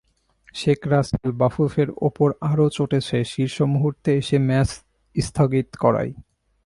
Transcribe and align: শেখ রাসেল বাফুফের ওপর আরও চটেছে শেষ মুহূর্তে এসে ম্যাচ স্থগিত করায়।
শেখ 0.55 0.79
রাসেল 0.87 1.29
বাফুফের 1.39 1.89
ওপর 2.07 2.29
আরও 2.41 2.65
চটেছে 2.69 3.17
শেষ 3.33 3.53
মুহূর্তে 3.73 4.09
এসে 4.17 4.37
ম্যাচ 4.47 4.69
স্থগিত 5.15 5.69
করায়। 5.83 6.11